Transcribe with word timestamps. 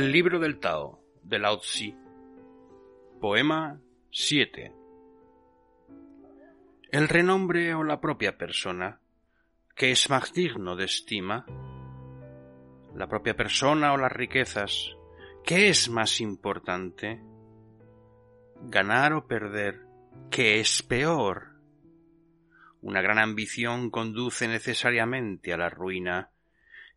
El 0.00 0.12
libro 0.12 0.38
del 0.38 0.58
Tao, 0.60 0.98
de 1.24 1.38
Lao. 1.38 1.60
Poema 3.20 3.78
7. 4.10 4.72
El 6.90 7.06
renombre 7.06 7.74
o 7.74 7.84
la 7.84 8.00
propia 8.00 8.38
persona, 8.38 8.98
que 9.76 9.90
es 9.90 10.08
más 10.08 10.32
digno 10.32 10.74
de 10.74 10.86
estima? 10.86 11.44
La 12.94 13.08
propia 13.08 13.36
persona 13.36 13.92
o 13.92 13.98
las 13.98 14.10
riquezas, 14.10 14.96
¿qué 15.44 15.68
es 15.68 15.90
más 15.90 16.22
importante? 16.22 17.20
Ganar 18.62 19.12
o 19.12 19.26
perder, 19.26 19.82
¿qué 20.30 20.60
es 20.60 20.82
peor? 20.82 21.60
Una 22.80 23.02
gran 23.02 23.18
ambición 23.18 23.90
conduce 23.90 24.48
necesariamente 24.48 25.52
a 25.52 25.58
la 25.58 25.68
ruina, 25.68 26.30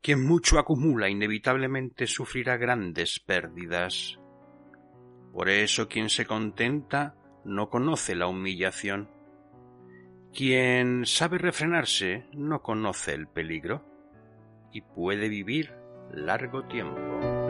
quien 0.04 0.22
mucho 0.22 0.60
acumula 0.60 1.08
inevitablemente 1.10 2.08
sufrirá 2.08 2.58
grandes 2.58 3.22
pérdidas. 3.22 4.20
Por 5.32 5.50
eso 5.50 5.88
quien 5.88 6.10
se 6.10 6.26
contenta 6.26 7.16
no 7.46 7.70
conoce 7.70 8.14
la 8.14 8.28
humillación. 8.28 9.10
Quien 10.34 11.06
sabe 11.06 11.38
refrenarse 11.38 12.28
no 12.34 12.62
conoce 12.62 13.14
el 13.14 13.28
peligro 13.28 13.86
y 14.74 14.82
puede 14.82 15.30
vivir 15.30 15.74
largo 16.12 16.66
tiempo. 16.66 17.43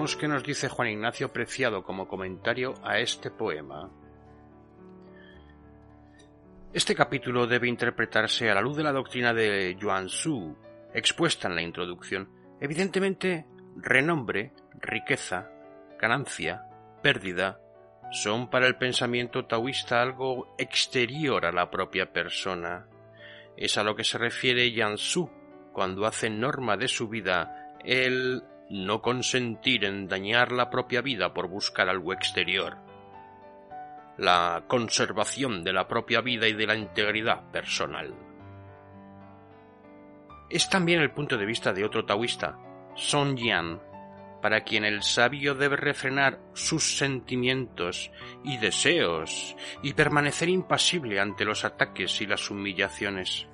Veamos 0.00 0.16
qué 0.16 0.28
nos 0.28 0.42
dice 0.42 0.70
Juan 0.70 0.88
Ignacio 0.88 1.30
Preciado 1.30 1.82
como 1.82 2.08
comentario 2.08 2.72
a 2.82 3.00
este 3.00 3.30
poema. 3.30 3.90
Este 6.72 6.94
capítulo 6.94 7.46
debe 7.46 7.68
interpretarse 7.68 8.48
a 8.48 8.54
la 8.54 8.62
luz 8.62 8.78
de 8.78 8.82
la 8.82 8.92
doctrina 8.92 9.34
de 9.34 9.76
Yuan 9.78 10.08
Su, 10.08 10.56
expuesta 10.94 11.48
en 11.48 11.54
la 11.54 11.60
introducción. 11.60 12.30
Evidentemente, 12.62 13.44
renombre, 13.76 14.54
riqueza, 14.80 15.50
ganancia, 15.98 16.62
pérdida, 17.02 17.60
son 18.10 18.48
para 18.48 18.68
el 18.68 18.76
pensamiento 18.76 19.44
taoísta 19.44 20.00
algo 20.00 20.54
exterior 20.56 21.44
a 21.44 21.52
la 21.52 21.70
propia 21.70 22.10
persona. 22.10 22.86
Es 23.54 23.76
a 23.76 23.84
lo 23.84 23.94
que 23.94 24.04
se 24.04 24.16
refiere 24.16 24.72
Yan 24.72 24.96
Su 24.96 25.30
cuando 25.74 26.06
hace 26.06 26.30
norma 26.30 26.78
de 26.78 26.88
su 26.88 27.06
vida 27.06 27.76
el 27.84 28.42
no 28.70 29.02
consentir 29.02 29.84
en 29.84 30.06
dañar 30.06 30.52
la 30.52 30.70
propia 30.70 31.02
vida 31.02 31.34
por 31.34 31.48
buscar 31.48 31.88
algo 31.88 32.12
exterior, 32.12 32.78
la 34.16 34.64
conservación 34.68 35.64
de 35.64 35.72
la 35.72 35.88
propia 35.88 36.20
vida 36.20 36.46
y 36.46 36.52
de 36.52 36.66
la 36.66 36.76
integridad 36.76 37.50
personal. 37.50 38.14
Es 40.48 40.68
también 40.68 41.00
el 41.00 41.10
punto 41.10 41.36
de 41.36 41.46
vista 41.46 41.72
de 41.72 41.84
otro 41.84 42.04
taoísta, 42.04 42.58
Song 42.94 43.36
Yan, 43.36 43.80
para 44.40 44.62
quien 44.62 44.84
el 44.84 45.02
sabio 45.02 45.54
debe 45.54 45.76
refrenar 45.76 46.40
sus 46.54 46.96
sentimientos 46.96 48.10
y 48.44 48.56
deseos 48.58 49.56
y 49.82 49.94
permanecer 49.94 50.48
impasible 50.48 51.20
ante 51.20 51.44
los 51.44 51.64
ataques 51.64 52.20
y 52.20 52.26
las 52.26 52.50
humillaciones. 52.50 53.48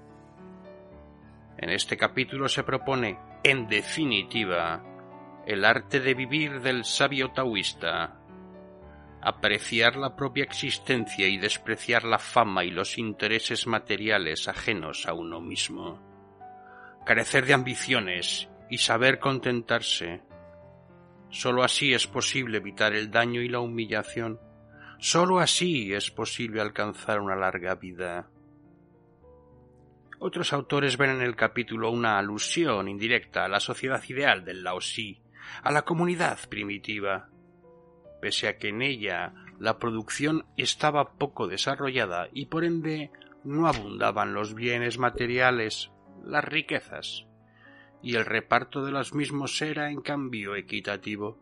En 1.59 1.71
este 1.71 1.97
capítulo 1.97 2.49
se 2.49 2.65
propone, 2.65 3.19
en 3.43 3.66
definitiva, 3.66 4.95
el 5.46 5.64
arte 5.64 6.00
de 6.00 6.14
vivir 6.14 6.60
del 6.60 6.84
sabio 6.84 7.30
taoísta, 7.30 8.20
apreciar 9.22 9.96
la 9.96 10.16
propia 10.16 10.42
existencia 10.42 11.28
y 11.28 11.38
despreciar 11.38 12.02
la 12.04 12.18
fama 12.18 12.64
y 12.64 12.70
los 12.70 12.98
intereses 12.98 13.68
materiales 13.68 14.48
ajenos 14.48 15.06
a 15.06 15.14
uno 15.14 15.40
mismo, 15.40 16.02
carecer 17.06 17.46
de 17.46 17.54
ambiciones 17.54 18.48
y 18.68 18.78
saber 18.78 19.20
contentarse. 19.20 20.22
Sólo 21.30 21.62
así 21.62 21.94
es 21.94 22.08
posible 22.08 22.58
evitar 22.58 22.94
el 22.94 23.10
daño 23.12 23.40
y 23.40 23.48
la 23.48 23.60
humillación. 23.60 24.40
Sólo 24.98 25.38
así 25.38 25.92
es 25.92 26.10
posible 26.10 26.60
alcanzar 26.60 27.20
una 27.20 27.36
larga 27.36 27.76
vida. 27.76 28.28
Otros 30.18 30.52
autores 30.52 30.96
ven 30.96 31.10
en 31.10 31.20
el 31.20 31.36
capítulo 31.36 31.90
una 31.90 32.18
alusión 32.18 32.88
indirecta 32.88 33.44
a 33.44 33.48
la 33.48 33.60
sociedad 33.60 34.02
ideal 34.08 34.44
del 34.44 34.64
Laosí, 34.64 35.20
a 35.62 35.70
la 35.70 35.82
comunidad 35.82 36.38
primitiva. 36.48 37.28
Pese 38.20 38.48
a 38.48 38.58
que 38.58 38.68
en 38.68 38.82
ella 38.82 39.34
la 39.58 39.78
producción 39.78 40.46
estaba 40.56 41.12
poco 41.14 41.46
desarrollada 41.46 42.28
y 42.32 42.46
por 42.46 42.64
ende 42.64 43.10
no 43.44 43.68
abundaban 43.68 44.34
los 44.34 44.54
bienes 44.54 44.98
materiales, 44.98 45.90
las 46.24 46.44
riquezas, 46.44 47.26
y 48.02 48.16
el 48.16 48.24
reparto 48.24 48.84
de 48.84 48.92
los 48.92 49.14
mismos 49.14 49.60
era 49.62 49.90
en 49.90 50.00
cambio 50.00 50.56
equitativo. 50.56 51.38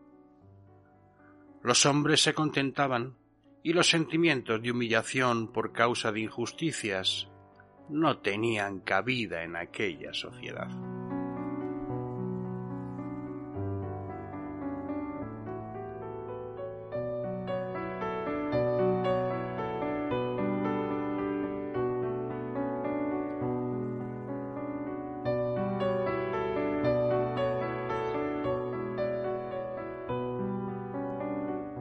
Los 1.63 1.85
hombres 1.85 2.21
se 2.21 2.33
contentaban 2.33 3.15
y 3.63 3.73
los 3.73 3.89
sentimientos 3.89 4.61
de 4.61 4.71
humillación 4.71 5.51
por 5.51 5.71
causa 5.71 6.11
de 6.11 6.21
injusticias 6.21 7.27
no 7.89 8.19
tenían 8.19 8.79
cabida 8.79 9.43
en 9.43 9.55
aquella 9.55 10.13
sociedad. 10.13 10.69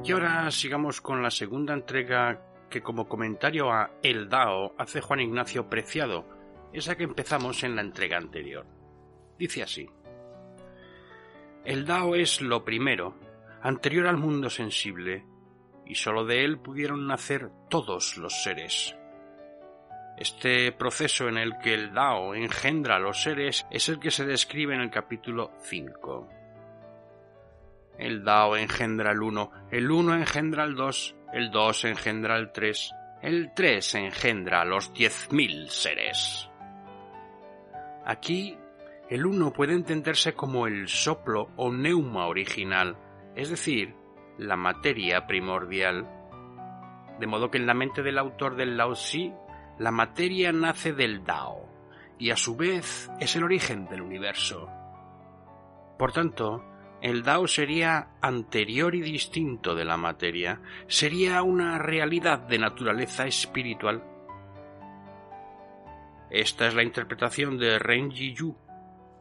Y 0.05 0.13
ahora 0.13 0.51
sigamos 0.51 1.01
con 1.01 1.23
la 1.23 1.31
segunda 1.31 1.73
entrega 1.73 2.39
que 2.69 2.83
como 2.83 3.09
comentario 3.09 3.73
a 3.73 3.93
El 4.03 4.29
Dao 4.29 4.75
hace 4.77 5.01
Juan 5.01 5.21
Ignacio 5.21 5.71
Preciado, 5.71 6.27
esa 6.75 6.95
que 6.95 7.05
empezamos 7.05 7.63
en 7.63 7.75
la 7.75 7.81
entrega 7.81 8.19
anterior. 8.19 8.67
Dice 9.39 9.63
así. 9.63 9.89
El 11.65 11.87
Dao 11.87 12.17
es 12.17 12.43
lo 12.43 12.67
primero, 12.67 13.19
anterior 13.63 14.07
al 14.07 14.19
mundo 14.19 14.51
sensible, 14.51 15.25
y 15.87 15.95
sólo 15.95 16.27
de 16.27 16.45
él 16.45 16.59
pudieron 16.59 17.07
nacer 17.07 17.49
todos 17.71 18.19
los 18.19 18.43
seres. 18.43 18.95
Este 20.19 20.71
proceso 20.73 21.29
en 21.29 21.39
el 21.39 21.57
que 21.57 21.73
el 21.73 21.95
Dao 21.95 22.35
engendra 22.35 22.97
a 22.97 23.01
los 23.01 23.23
seres 23.23 23.67
es 23.71 23.89
el 23.89 23.99
que 23.99 24.11
se 24.11 24.27
describe 24.27 24.75
en 24.75 24.83
el 24.83 24.91
capítulo 24.91 25.53
5. 25.63 26.44
El 27.99 28.25
Dao 28.25 28.57
engendra 28.57 29.13
el 29.13 29.23
uno, 29.23 29.51
el 29.71 29.91
uno 29.91 30.15
engendra 30.15 30.65
el 30.65 30.75
dos, 30.75 31.15
el 31.33 31.51
dos 31.51 31.85
engendra 31.85 32.37
el 32.37 32.53
tres, 32.53 32.93
el 33.23 33.53
tres 33.55 33.95
engendra 33.95 34.63
a 34.63 34.65
los 34.65 34.93
diez 34.93 35.31
mil 35.33 35.69
seres. 35.71 36.51
Aquí 38.05 38.59
el 39.09 39.27
uno 39.27 39.53
puede 39.53 39.75
entenderse 39.75 40.35
como 40.35 40.67
el 40.67 40.89
soplo 40.89 41.51
o 41.57 41.73
neuma 41.73 42.27
original, 42.27 42.97
es 43.37 43.51
decir, 43.51 43.95
la 44.39 44.57
materia 44.57 45.27
primordial. 45.27 46.09
De 47.21 47.27
modo 47.27 47.51
que 47.51 47.59
en 47.59 47.67
la 47.67 47.75
mente 47.75 48.03
del 48.03 48.19
autor 48.19 48.57
del 48.57 48.77
Lao 48.77 48.95
Tzu, 48.95 49.33
la 49.79 49.91
materia 49.91 50.53
nace 50.53 50.93
del 50.93 51.25
Dao, 51.25 51.69
y 52.19 52.31
a 52.31 52.37
su 52.37 52.57
vez 52.57 53.11
es 53.21 53.37
el 53.37 53.45
origen 53.45 53.87
del 53.87 54.03
universo. 54.03 54.69
Por 55.99 56.13
tanto, 56.13 56.65
el 57.05 57.23
Dao 57.23 57.47
sería 57.47 58.17
anterior 58.23 58.95
y 58.95 59.03
distinto 59.03 59.75
de 59.75 59.85
la 59.85 59.99
materia, 59.99 60.63
sería 60.87 61.43
una 61.43 61.77
realidad 61.77 62.39
de 62.39 62.59
naturaleza 62.59 63.27
espiritual. 63.27 64.03
Esta 66.31 66.67
es 66.67 66.75
la 66.75 66.83
interpretación 66.83 67.59
de 67.59 67.79
Ren 67.79 68.11
Yu, 68.11 68.57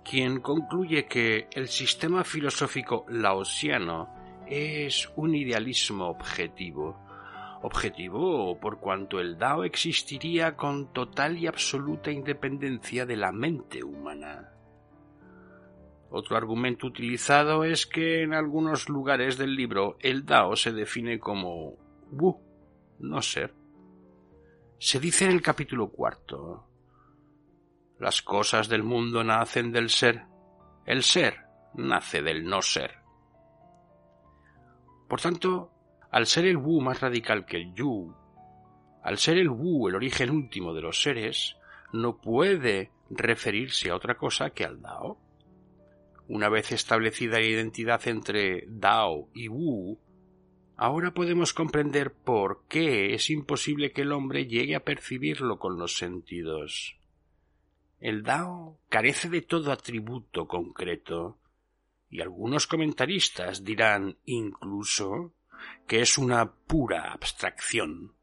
quien 0.02 0.40
concluye 0.40 1.08
que 1.08 1.50
el 1.52 1.68
sistema 1.68 2.24
filosófico 2.24 3.06
laosiano 3.10 4.08
es 4.48 5.12
un 5.18 5.36
idealismo 5.36 6.08
objetivo. 6.08 6.98
Objetivo 7.64 8.58
por 8.62 8.80
cuanto 8.80 9.20
el 9.20 9.38
Dao 9.38 9.66
existiría 9.66 10.56
con 10.56 10.94
total 10.94 11.38
y 11.38 11.48
absoluta 11.48 12.12
independencia 12.12 13.06
de 13.06 13.18
la 13.18 13.34
mente 13.34 13.84
humana. 13.84 14.54
Otro 16.16 16.38
argumento 16.38 16.86
utilizado 16.86 17.64
es 17.64 17.88
que 17.88 18.22
en 18.22 18.36
algunos 18.36 18.88
lugares 18.88 19.36
del 19.40 19.56
libro 19.56 19.98
el 20.00 20.28
Dao 20.28 20.56
se 20.56 20.72
define 20.72 21.18
como 21.18 21.74
Wu, 22.12 22.40
no 23.00 23.20
ser. 23.24 23.56
Se 24.78 25.00
dice 25.00 25.26
en 25.26 25.32
el 25.32 25.42
capítulo 25.42 25.90
cuarto, 25.90 26.68
las 27.98 28.22
cosas 28.22 28.70
del 28.70 28.84
mundo 28.84 29.24
nacen 29.24 29.72
del 29.72 29.90
ser, 29.90 30.28
el 30.86 31.02
ser 31.02 31.48
nace 31.74 32.22
del 32.22 32.46
no 32.46 32.62
ser. 32.62 32.92
Por 35.10 35.20
tanto, 35.20 35.72
al 36.12 36.28
ser 36.28 36.46
el 36.46 36.58
Wu 36.58 36.80
más 36.80 37.02
radical 37.02 37.44
que 37.44 37.58
el 37.58 37.74
Yu, 37.74 38.14
al 39.02 39.18
ser 39.18 39.40
el 39.40 39.50
Wu 39.50 39.88
el 39.88 39.96
origen 39.96 40.30
último 40.30 40.76
de 40.76 40.82
los 40.84 41.02
seres, 41.02 41.58
no 41.92 42.22
puede 42.22 42.92
referirse 43.10 43.90
a 43.90 43.96
otra 43.96 44.16
cosa 44.16 44.52
que 44.52 44.64
al 44.64 44.80
Dao. 44.80 45.23
Una 46.28 46.50
vez 46.50 46.72
establecida 46.72 47.40
la 47.40 47.46
identidad 47.46 48.08
entre 48.08 48.66
Dao 48.68 49.30
y 49.34 49.50
Wu, 49.50 50.00
ahora 50.78 51.14
podemos 51.14 51.54
comprender 51.54 52.14
por 52.14 52.64
qué 52.68 53.14
es 53.14 53.30
imposible 53.30 53.92
que 53.92 54.04
el 54.04 54.14
hombre 54.14 54.48
llegue 54.48 54.76
a 54.76 54.84
percibirlo 54.84 55.60
con 55.60 55.78
los 55.78 55.98
sentidos. 55.98 56.98
El 58.00 58.24
Dao 58.24 58.80
carece 58.90 59.30
de 59.30 59.42
todo 59.42 59.72
atributo 59.72 60.48
concreto, 60.48 61.40
y 62.10 62.22
algunos 62.22 62.68
comentaristas 62.68 63.64
dirán 63.64 64.18
incluso 64.26 65.34
que 65.88 66.02
es 66.02 66.18
una 66.18 66.54
pura 66.54 67.12
abstracción. 67.12 68.14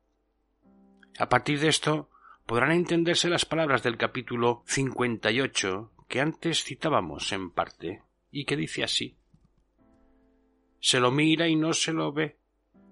A 1.18 1.28
partir 1.28 1.60
de 1.60 1.68
esto 1.68 2.08
podrán 2.46 2.72
entenderse 2.72 3.28
las 3.28 3.44
palabras 3.44 3.82
del 3.82 3.96
capítulo 3.96 4.62
58 4.66 5.90
que 6.10 6.20
antes 6.20 6.64
citábamos 6.64 7.30
en 7.30 7.52
parte, 7.52 8.02
y 8.32 8.44
que 8.44 8.56
dice 8.56 8.82
así 8.82 9.16
Se 10.80 10.98
lo 10.98 11.12
mira 11.12 11.46
y 11.46 11.54
no 11.54 11.72
se 11.72 11.92
lo 11.92 12.12
ve. 12.12 12.36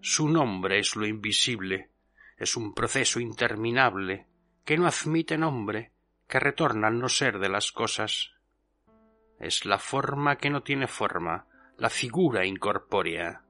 Su 0.00 0.28
nombre 0.28 0.78
es 0.78 0.94
lo 0.94 1.04
invisible. 1.04 1.90
Es 2.36 2.56
un 2.56 2.74
proceso 2.74 3.18
interminable 3.18 4.28
que 4.64 4.78
no 4.78 4.86
admite 4.86 5.36
nombre, 5.36 5.92
que 6.28 6.38
retorna 6.38 6.86
al 6.86 7.00
no 7.00 7.08
ser 7.08 7.40
de 7.40 7.48
las 7.48 7.72
cosas. 7.72 8.34
Es 9.40 9.64
la 9.64 9.80
forma 9.80 10.36
que 10.36 10.50
no 10.50 10.62
tiene 10.62 10.86
forma, 10.86 11.48
la 11.76 11.90
figura 11.90 12.46
incorpórea. 12.46 13.42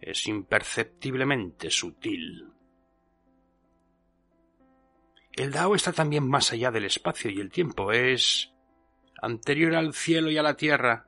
Es 0.00 0.26
imperceptiblemente 0.26 1.70
sutil. 1.70 2.48
El 5.32 5.50
Dao 5.50 5.74
está 5.74 5.92
también 5.92 6.26
más 6.26 6.52
allá 6.52 6.70
del 6.70 6.86
espacio 6.86 7.30
y 7.30 7.40
el 7.40 7.50
tiempo, 7.50 7.92
es 7.92 8.53
anterior 9.24 9.74
al 9.74 9.94
cielo 9.94 10.30
y 10.30 10.36
a 10.36 10.42
la 10.42 10.54
tierra, 10.54 11.06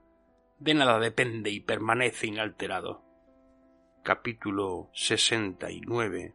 de 0.58 0.72
nada 0.72 0.98
depende 0.98 1.50
y 1.50 1.60
permanece 1.60 2.26
inalterado. 2.26 3.04
Capítulo 4.02 4.90
69 4.94 6.32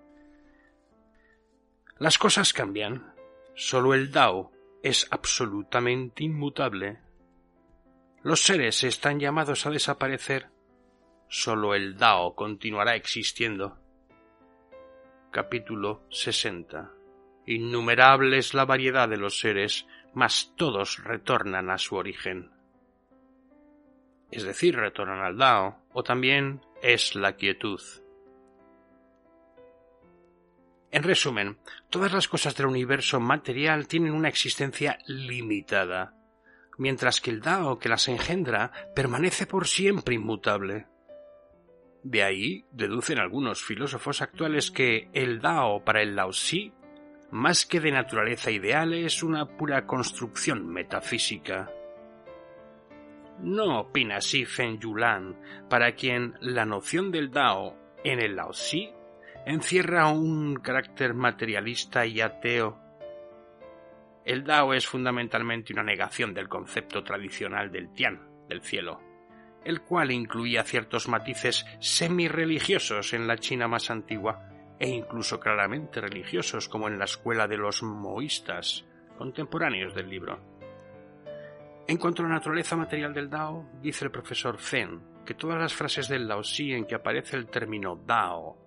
Las 1.97 2.19
cosas 2.19 2.53
cambian, 2.53 3.15
solo 3.55 3.95
el 3.95 4.11
Dao 4.11 4.51
es 4.83 5.07
absolutamente 5.09 6.23
inmutable. 6.23 6.99
Los 8.21 8.43
seres 8.43 8.83
están 8.83 9.19
llamados 9.19 9.65
a 9.65 9.71
desaparecer, 9.71 10.49
solo 11.29 11.73
el 11.73 11.97
Dao 11.97 12.35
continuará 12.35 12.95
existiendo. 12.95 13.79
Capítulo 15.31 16.05
60 16.11 16.91
Innumerable 17.47 18.37
es 18.37 18.53
la 18.53 18.65
variedad 18.65 19.09
de 19.09 19.17
los 19.17 19.39
seres, 19.39 19.87
mas 20.13 20.53
todos 20.55 21.03
retornan 21.03 21.69
a 21.69 21.77
su 21.77 21.95
origen. 21.95 22.51
Es 24.31 24.43
decir, 24.43 24.75
retornan 24.75 25.19
al 25.19 25.37
Dao, 25.37 25.77
o 25.93 26.03
también 26.03 26.61
es 26.81 27.15
la 27.15 27.35
quietud. 27.35 27.81
En 30.91 31.03
resumen, 31.03 31.57
todas 31.89 32.11
las 32.11 32.27
cosas 32.27 32.55
del 32.55 32.67
universo 32.67 33.19
material 33.19 33.87
tienen 33.87 34.13
una 34.13 34.27
existencia 34.27 34.99
limitada, 35.05 36.13
mientras 36.77 37.21
que 37.21 37.31
el 37.31 37.41
Dao 37.41 37.79
que 37.79 37.89
las 37.89 38.07
engendra 38.07 38.71
permanece 38.93 39.45
por 39.45 39.67
siempre 39.67 40.15
inmutable. 40.15 40.87
De 42.03 42.23
ahí 42.23 42.65
deducen 42.71 43.19
algunos 43.19 43.63
filósofos 43.63 44.21
actuales 44.21 44.71
que 44.71 45.09
el 45.13 45.39
Dao 45.39 45.83
para 45.83 46.01
el 46.01 46.15
Laozi 46.15 46.73
más 47.31 47.65
que 47.65 47.79
de 47.79 47.91
naturaleza 47.91 48.51
ideal, 48.51 48.93
es 48.93 49.23
una 49.23 49.45
pura 49.45 49.85
construcción 49.85 50.67
metafísica. 50.67 51.71
No 53.39 53.79
opina 53.79 54.17
así 54.17 54.45
Feng 54.45 54.79
Yulan, 54.79 55.35
para 55.69 55.93
quien 55.93 56.35
la 56.41 56.65
noción 56.65 57.09
del 57.09 57.31
Dao 57.31 57.75
en 58.03 58.19
el 58.19 58.35
Laozi 58.35 58.91
encierra 59.45 60.07
un 60.09 60.55
carácter 60.57 61.13
materialista 61.13 62.05
y 62.05 62.21
ateo. 62.21 62.77
El 64.25 64.43
Dao 64.43 64.73
es 64.73 64.85
fundamentalmente 64.85 65.73
una 65.73 65.83
negación 65.83 66.33
del 66.33 66.47
concepto 66.47 67.03
tradicional 67.03 67.71
del 67.71 67.91
Tian, 67.93 68.45
del 68.47 68.61
cielo, 68.61 69.01
el 69.63 69.81
cual 69.81 70.11
incluía 70.11 70.63
ciertos 70.63 71.07
matices 71.07 71.65
semi-religiosos 71.79 73.13
en 73.13 73.25
la 73.25 73.37
China 73.37 73.67
más 73.67 73.89
antigua, 73.89 74.50
e 74.81 74.89
incluso 74.89 75.39
claramente 75.39 76.01
religiosos 76.01 76.67
como 76.67 76.87
en 76.87 76.97
la 76.97 77.05
escuela 77.05 77.47
de 77.47 77.55
los 77.55 77.83
moístas 77.83 78.83
contemporáneos 79.15 79.93
del 79.93 80.09
libro. 80.09 80.39
En 81.87 81.97
cuanto 81.97 82.23
a 82.23 82.27
la 82.27 82.33
naturaleza 82.33 82.75
material 82.75 83.13
del 83.13 83.29
Dao, 83.29 83.69
dice 83.79 84.05
el 84.05 84.11
profesor 84.11 84.57
Zen 84.57 84.99
que 85.23 85.35
todas 85.35 85.59
las 85.59 85.75
frases 85.75 86.07
del 86.07 86.27
Laozi 86.27 86.73
en 86.73 86.85
que 86.85 86.95
aparece 86.95 87.37
el 87.37 87.45
término 87.45 87.95
Dao 87.95 88.57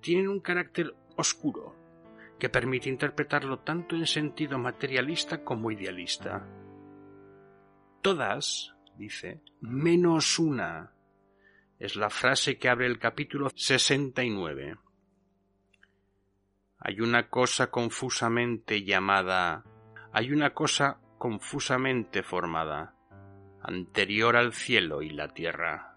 tienen 0.00 0.28
un 0.28 0.40
carácter 0.40 0.94
oscuro 1.16 1.76
que 2.38 2.48
permite 2.48 2.88
interpretarlo 2.88 3.58
tanto 3.58 3.96
en 3.96 4.06
sentido 4.06 4.58
materialista 4.58 5.44
como 5.44 5.70
idealista. 5.70 6.42
Todas, 8.00 8.74
dice, 8.96 9.42
menos 9.60 10.38
una, 10.38 10.94
es 11.78 11.96
la 11.96 12.08
frase 12.08 12.56
que 12.56 12.70
abre 12.70 12.86
el 12.86 12.98
capítulo 12.98 13.50
69. 13.54 14.78
Hay 16.86 17.00
una 17.00 17.30
cosa 17.30 17.70
confusamente 17.70 18.84
llamada. 18.84 19.64
Hay 20.12 20.32
una 20.32 20.50
cosa 20.50 21.00
confusamente 21.16 22.22
formada, 22.22 22.94
anterior 23.62 24.36
al 24.36 24.52
cielo 24.52 25.00
y 25.00 25.08
la 25.08 25.28
tierra. 25.28 25.94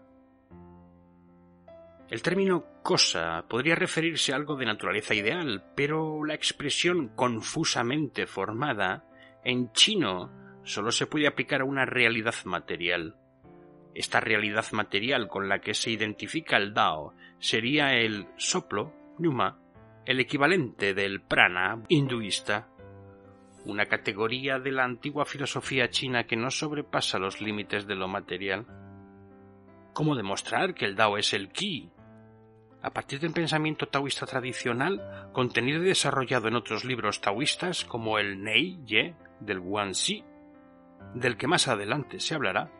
El 2.09 2.21
término 2.21 2.63
cosa 2.83 3.43
podría 3.49 3.75
referirse 3.75 4.31
a 4.31 4.37
algo 4.37 4.55
de 4.55 4.65
naturaleza 4.65 5.13
ideal, 5.13 5.73
pero 5.75 6.23
la 6.23 6.35
expresión 6.35 7.09
confusamente 7.09 8.25
formada 8.25 9.03
en 9.43 9.73
chino 9.73 10.31
solo 10.63 10.93
se 10.93 11.05
puede 11.05 11.27
aplicar 11.27 11.59
a 11.59 11.65
una 11.65 11.85
realidad 11.85 12.35
material. 12.45 13.17
Esta 13.93 14.21
realidad 14.21 14.65
material 14.71 15.27
con 15.27 15.49
la 15.49 15.59
que 15.59 15.73
se 15.73 15.91
identifica 15.91 16.55
el 16.55 16.73
Dao 16.73 17.13
sería 17.39 17.93
el 17.97 18.27
soplo, 18.37 18.93
Numa, 19.19 19.59
el 20.07 20.21
equivalente 20.21 20.93
del 20.93 21.19
prana 21.19 21.83
hinduista, 21.89 22.69
una 23.65 23.87
categoría 23.87 24.57
de 24.57 24.71
la 24.71 24.85
antigua 24.85 25.25
filosofía 25.25 25.89
china 25.89 26.23
que 26.23 26.37
no 26.37 26.49
sobrepasa 26.49 27.19
los 27.19 27.41
límites 27.41 27.85
de 27.87 27.95
lo 27.95 28.07
material. 28.07 28.65
¿Cómo 29.91 30.15
demostrar 30.15 30.73
que 30.73 30.85
el 30.85 30.95
Dao 30.95 31.17
es 31.17 31.33
el 31.33 31.49
Qi? 31.49 31.91
A 32.81 32.91
partir 32.91 33.19
del 33.19 33.33
pensamiento 33.33 33.89
taoísta 33.89 34.25
tradicional, 34.25 35.29
contenido 35.33 35.83
y 35.83 35.87
desarrollado 35.87 36.47
en 36.47 36.55
otros 36.55 36.85
libros 36.85 37.19
taoístas 37.19 37.83
como 37.83 38.17
el 38.17 38.41
Nei 38.41 38.79
Ye 38.85 39.13
del 39.41 39.59
Guanxi, 39.59 40.23
del 41.15 41.35
que 41.35 41.47
más 41.47 41.67
adelante 41.67 42.21
se 42.21 42.33
hablará, 42.33 42.71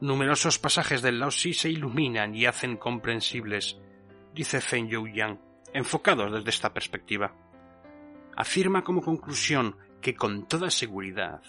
numerosos 0.00 0.58
pasajes 0.58 1.02
del 1.02 1.20
Lao 1.20 1.30
Si 1.30 1.52
se 1.52 1.68
iluminan 1.68 2.34
y 2.34 2.46
hacen 2.46 2.78
comprensibles, 2.78 3.78
dice 4.32 4.62
Feng 4.62 4.88
Yang 4.88 5.47
enfocados 5.78 6.32
desde 6.32 6.50
esta 6.50 6.72
perspectiva. 6.74 7.32
Afirma 8.36 8.82
como 8.82 9.00
conclusión 9.00 9.76
que 10.00 10.14
con 10.14 10.46
toda 10.46 10.70
seguridad 10.70 11.42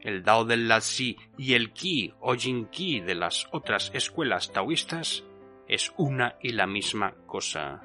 el 0.00 0.22
Dao 0.22 0.44
del 0.44 0.68
Lazi 0.68 1.16
y 1.38 1.54
el 1.54 1.72
Qi 1.72 2.12
o 2.20 2.34
Jin 2.34 2.66
Qi 2.66 3.00
de 3.00 3.14
las 3.14 3.46
otras 3.52 3.90
escuelas 3.94 4.52
taoístas 4.52 5.24
es 5.66 5.92
una 5.96 6.36
y 6.42 6.52
la 6.52 6.66
misma 6.66 7.14
cosa, 7.26 7.82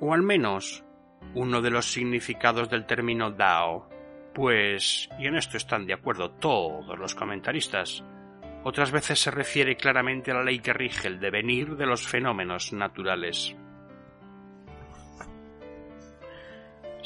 o 0.00 0.12
al 0.12 0.22
menos 0.22 0.84
uno 1.34 1.62
de 1.62 1.70
los 1.70 1.86
significados 1.86 2.68
del 2.68 2.84
término 2.84 3.30
Dao, 3.30 3.88
pues, 4.34 5.08
y 5.18 5.26
en 5.26 5.36
esto 5.36 5.56
están 5.56 5.86
de 5.86 5.94
acuerdo 5.94 6.30
todos 6.32 6.98
los 6.98 7.14
comentaristas, 7.14 8.04
otras 8.64 8.90
veces 8.90 9.18
se 9.18 9.30
refiere 9.30 9.76
claramente 9.76 10.30
a 10.30 10.34
la 10.34 10.44
ley 10.44 10.58
que 10.58 10.74
rige 10.74 11.08
el 11.08 11.20
devenir 11.20 11.76
de 11.76 11.86
los 11.86 12.06
fenómenos 12.06 12.74
naturales. 12.74 13.56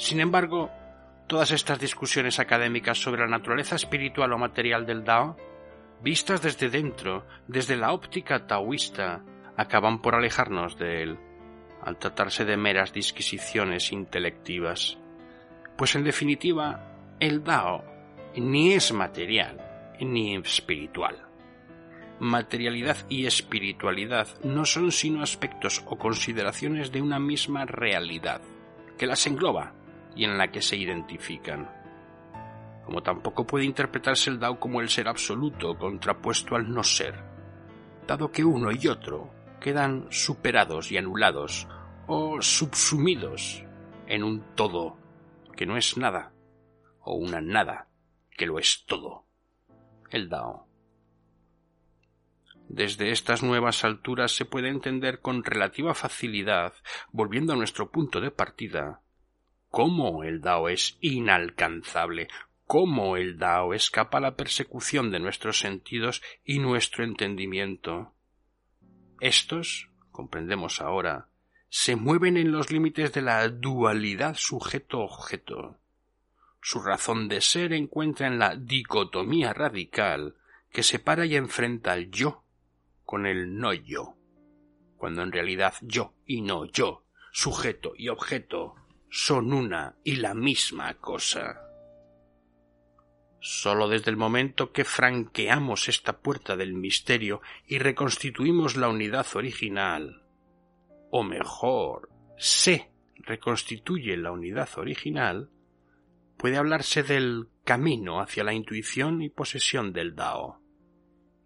Sin 0.00 0.18
embargo, 0.18 0.70
todas 1.26 1.50
estas 1.50 1.78
discusiones 1.78 2.40
académicas 2.40 2.96
sobre 2.96 3.20
la 3.20 3.28
naturaleza 3.28 3.76
espiritual 3.76 4.32
o 4.32 4.38
material 4.38 4.86
del 4.86 5.04
Dao, 5.04 5.36
vistas 6.02 6.40
desde 6.40 6.70
dentro, 6.70 7.26
desde 7.46 7.76
la 7.76 7.92
óptica 7.92 8.46
taoísta, 8.46 9.22
acaban 9.58 10.00
por 10.00 10.14
alejarnos 10.14 10.78
de 10.78 11.02
él, 11.02 11.18
al 11.82 11.98
tratarse 11.98 12.46
de 12.46 12.56
meras 12.56 12.94
disquisiciones 12.94 13.92
intelectivas. 13.92 14.96
Pues 15.76 15.94
en 15.94 16.04
definitiva, 16.04 16.96
el 17.20 17.44
Dao 17.44 17.84
ni 18.36 18.72
es 18.72 18.94
material 18.94 19.60
ni 20.00 20.34
espiritual. 20.34 21.26
materialidad 22.20 22.96
y 23.10 23.26
espiritualidad 23.26 24.28
no 24.44 24.64
son 24.64 24.92
sino 24.92 25.22
aspectos 25.22 25.84
o 25.86 25.98
consideraciones 25.98 26.90
de 26.90 27.02
una 27.02 27.18
misma 27.18 27.66
realidad, 27.66 28.40
que 28.96 29.06
las 29.06 29.26
engloba 29.26 29.74
y 30.14 30.24
en 30.24 30.38
la 30.38 30.50
que 30.50 30.62
se 30.62 30.76
identifican. 30.76 31.70
Como 32.84 33.02
tampoco 33.02 33.46
puede 33.46 33.64
interpretarse 33.64 34.30
el 34.30 34.40
Dao 34.40 34.58
como 34.58 34.80
el 34.80 34.88
ser 34.88 35.08
absoluto 35.08 35.76
contrapuesto 35.78 36.56
al 36.56 36.72
no 36.72 36.82
ser, 36.82 37.22
dado 38.06 38.32
que 38.32 38.44
uno 38.44 38.70
y 38.72 38.88
otro 38.88 39.30
quedan 39.60 40.06
superados 40.10 40.90
y 40.90 40.96
anulados 40.96 41.68
o 42.06 42.40
subsumidos 42.42 43.64
en 44.06 44.24
un 44.24 44.42
todo 44.56 44.96
que 45.56 45.66
no 45.66 45.76
es 45.76 45.96
nada 45.96 46.32
o 47.00 47.14
una 47.14 47.40
nada 47.40 47.88
que 48.36 48.46
lo 48.46 48.58
es 48.58 48.84
todo, 48.86 49.26
el 50.10 50.28
Dao. 50.28 50.66
Desde 52.68 53.10
estas 53.10 53.42
nuevas 53.42 53.84
alturas 53.84 54.32
se 54.32 54.44
puede 54.44 54.68
entender 54.68 55.20
con 55.20 55.42
relativa 55.44 55.92
facilidad, 55.92 56.72
volviendo 57.10 57.52
a 57.52 57.56
nuestro 57.56 57.90
punto 57.90 58.20
de 58.20 58.30
partida, 58.30 59.02
cómo 59.70 60.24
el 60.24 60.40
Dao 60.40 60.68
es 60.68 60.98
inalcanzable, 61.00 62.28
cómo 62.66 63.16
el 63.16 63.38
Dao 63.38 63.72
escapa 63.72 64.18
a 64.18 64.20
la 64.20 64.36
persecución 64.36 65.10
de 65.10 65.20
nuestros 65.20 65.60
sentidos 65.60 66.22
y 66.44 66.58
nuestro 66.58 67.04
entendimiento. 67.04 68.12
Estos, 69.20 69.88
comprendemos 70.10 70.80
ahora, 70.80 71.28
se 71.68 71.94
mueven 71.94 72.36
en 72.36 72.50
los 72.50 72.70
límites 72.70 73.12
de 73.12 73.22
la 73.22 73.48
dualidad 73.48 74.34
sujeto-objeto. 74.36 75.78
Su 76.60 76.82
razón 76.82 77.28
de 77.28 77.40
ser 77.40 77.72
encuentra 77.72 78.26
en 78.26 78.38
la 78.38 78.56
dicotomía 78.56 79.52
radical 79.52 80.34
que 80.70 80.82
separa 80.82 81.26
y 81.26 81.36
enfrenta 81.36 81.92
al 81.92 82.10
yo 82.10 82.42
con 83.04 83.26
el 83.26 83.56
no 83.56 83.72
yo, 83.72 84.16
cuando 84.96 85.22
en 85.22 85.32
realidad 85.32 85.74
yo 85.80 86.12
y 86.26 86.42
no 86.42 86.66
yo, 86.66 87.04
sujeto 87.32 87.92
y 87.96 88.08
objeto, 88.08 88.74
son 89.10 89.52
una 89.52 89.96
y 90.04 90.16
la 90.16 90.34
misma 90.34 90.94
cosa. 90.94 91.66
Sólo 93.40 93.88
desde 93.88 94.10
el 94.10 94.16
momento 94.16 94.70
que 94.70 94.84
franqueamos 94.84 95.88
esta 95.88 96.20
puerta 96.20 96.56
del 96.56 96.74
misterio 96.74 97.40
y 97.66 97.78
reconstituimos 97.78 98.76
la 98.76 98.88
unidad 98.88 99.26
original, 99.34 100.22
o 101.10 101.24
mejor, 101.24 102.08
se 102.38 102.92
reconstituye 103.16 104.16
la 104.16 104.30
unidad 104.30 104.68
original, 104.76 105.50
puede 106.36 106.56
hablarse 106.56 107.02
del 107.02 107.48
camino 107.64 108.20
hacia 108.20 108.44
la 108.44 108.54
intuición 108.54 109.22
y 109.22 109.28
posesión 109.28 109.92
del 109.92 110.14
Dao. 110.14 110.60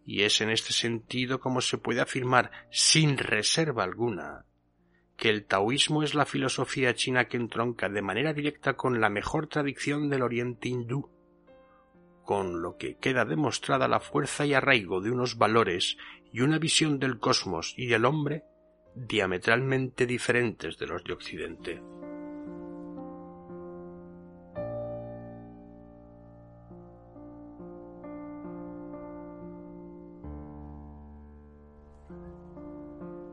Y 0.04 0.22
es 0.22 0.42
en 0.42 0.50
este 0.50 0.74
sentido 0.74 1.40
como 1.40 1.62
se 1.62 1.78
puede 1.78 2.02
afirmar 2.02 2.50
sin 2.70 3.16
reserva 3.16 3.84
alguna 3.84 4.44
que 5.16 5.30
el 5.30 5.44
taoísmo 5.44 6.02
es 6.02 6.14
la 6.14 6.26
filosofía 6.26 6.94
china 6.94 7.26
que 7.26 7.36
entronca 7.36 7.88
de 7.88 8.02
manera 8.02 8.32
directa 8.32 8.74
con 8.74 9.00
la 9.00 9.08
mejor 9.08 9.46
tradición 9.46 10.10
del 10.10 10.22
oriente 10.22 10.68
hindú, 10.68 11.10
con 12.24 12.62
lo 12.62 12.76
que 12.76 12.96
queda 12.96 13.24
demostrada 13.24 13.88
la 13.88 14.00
fuerza 14.00 14.46
y 14.46 14.54
arraigo 14.54 15.00
de 15.00 15.10
unos 15.10 15.38
valores 15.38 15.96
y 16.32 16.40
una 16.40 16.58
visión 16.58 16.98
del 16.98 17.18
cosmos 17.18 17.74
y 17.76 17.86
del 17.86 18.04
hombre 18.04 18.44
diametralmente 18.94 20.06
diferentes 20.06 20.78
de 20.78 20.86
los 20.86 21.04
de 21.04 21.12
Occidente. 21.12 21.82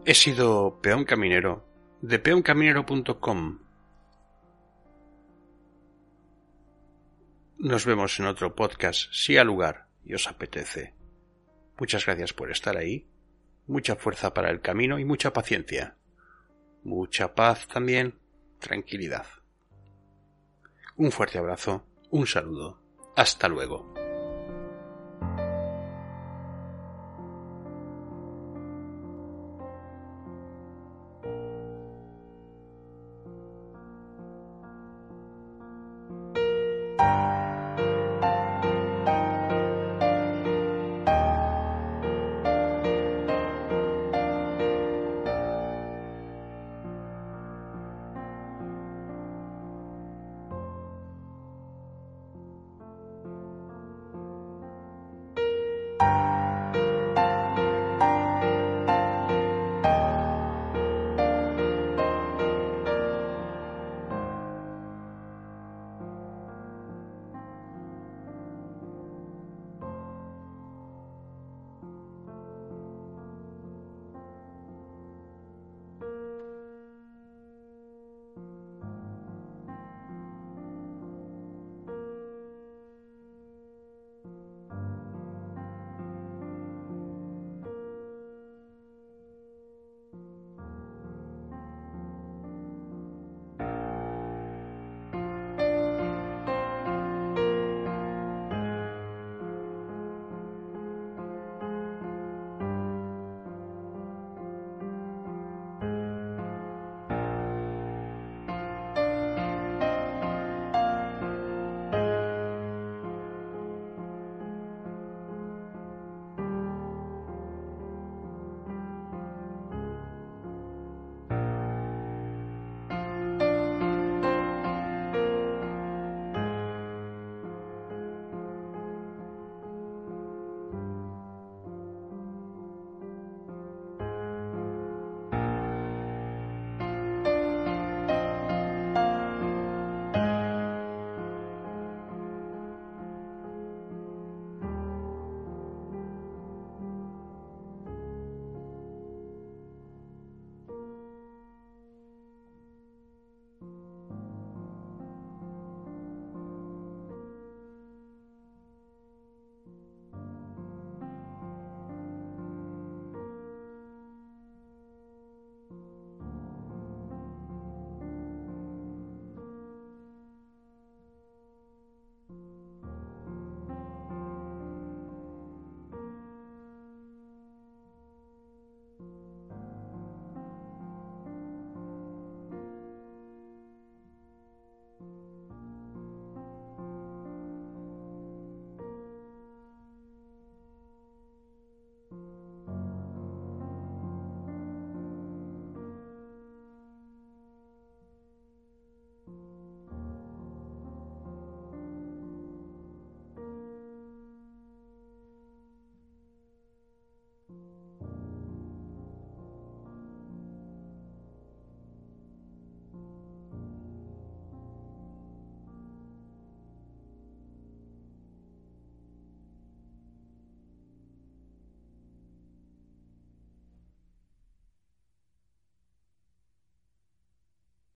He 0.03 0.15
sido 0.15 0.79
peón 0.81 1.05
caminero 1.05 1.70
de 2.01 2.17
peoncaminero.com 2.17 3.59
Nos 7.59 7.85
vemos 7.85 8.19
en 8.19 8.25
otro 8.25 8.55
podcast, 8.55 9.11
si 9.11 9.37
al 9.37 9.45
lugar 9.45 9.87
y 10.03 10.15
os 10.15 10.27
apetece. 10.27 10.95
Muchas 11.77 12.03
gracias 12.07 12.33
por 12.33 12.49
estar 12.49 12.75
ahí, 12.75 13.07
mucha 13.67 13.95
fuerza 13.95 14.33
para 14.33 14.49
el 14.49 14.61
camino 14.61 14.97
y 14.97 15.05
mucha 15.05 15.31
paciencia. 15.31 15.95
Mucha 16.83 17.35
paz 17.35 17.67
también, 17.67 18.19
tranquilidad. 18.57 19.27
Un 20.95 21.11
fuerte 21.11 21.37
abrazo, 21.37 21.85
un 22.09 22.25
saludo, 22.25 22.81
hasta 23.15 23.47
luego. 23.47 24.00